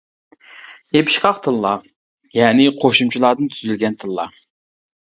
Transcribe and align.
يېپىشقاق 0.95 1.41
تىللار: 1.49 1.85
يەنى 2.41 2.67
قوشۇمچىلاردىن 2.81 3.55
تۈزۈلگەن 3.55 4.03
تىللار. 4.05 4.39